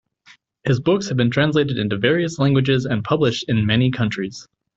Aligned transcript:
His 0.63 0.79
books 0.79 1.09
have 1.09 1.17
been 1.17 1.29
translated 1.29 1.77
in 1.77 1.87
various 2.01 2.39
languages 2.39 2.85
and 2.85 3.03
published 3.03 3.45
in 3.47 3.67
many 3.67 3.91
countries. 3.91 4.47